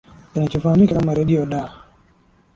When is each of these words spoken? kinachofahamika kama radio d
kinachofahamika 0.33 0.95
kama 0.95 1.13
radio 1.19 1.41
d 1.51 1.69